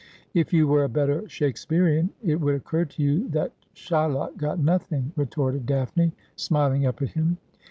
[0.41, 5.11] 'If you were a better Shakespearian it would occur to you that Shylock got nothing,'
[5.15, 7.37] retorted Daphne, smiling up at him.